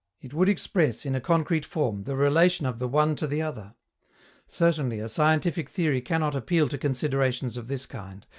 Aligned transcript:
It 0.19 0.33
would 0.33 0.49
express, 0.49 1.05
in 1.05 1.13
a 1.13 1.21
concrete 1.21 1.63
form, 1.63 2.05
the 2.05 2.15
relation 2.15 2.65
of 2.65 2.79
the 2.79 2.87
one 2.87 3.15
to 3.17 3.27
the 3.27 3.43
other. 3.43 3.75
Certainly, 4.47 4.97
a 4.99 5.07
scientific 5.07 5.69
theory 5.69 6.01
cannot 6.01 6.33
appeal 6.33 6.67
to 6.69 6.79
considerations 6.79 7.55
of 7.55 7.67
this 7.67 7.85
kind. 7.85 8.25